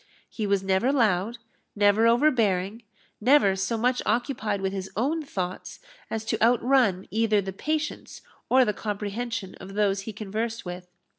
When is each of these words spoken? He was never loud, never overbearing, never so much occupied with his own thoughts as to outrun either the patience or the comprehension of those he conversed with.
He 0.31 0.47
was 0.47 0.63
never 0.63 0.91
loud, 0.91 1.37
never 1.75 2.07
overbearing, 2.07 2.81
never 3.21 3.55
so 3.55 3.77
much 3.77 4.01
occupied 4.03 4.59
with 4.59 4.73
his 4.73 4.89
own 4.97 5.21
thoughts 5.21 5.79
as 6.09 6.25
to 6.25 6.41
outrun 6.41 7.07
either 7.11 7.39
the 7.39 7.53
patience 7.53 8.23
or 8.49 8.65
the 8.65 8.73
comprehension 8.73 9.53
of 9.61 9.75
those 9.75 10.01
he 10.01 10.11
conversed 10.13 10.65
with. 10.65 10.87